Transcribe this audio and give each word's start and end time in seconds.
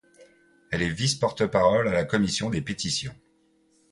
Elle 0.71 0.81
est 0.81 0.89
vice-porte-parole 0.89 1.87
à 1.87 1.93
la 1.93 2.05
commission 2.05 2.49
des 2.49 2.63
Pétitions. 2.63 3.13